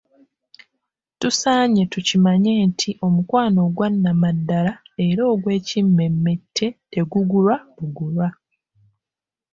[1.19, 4.73] Tusaanye tukimanye nti Omukwano ogwannamaddala
[5.07, 8.27] era ogw'ekimmemmette tegugulwa bugulwa.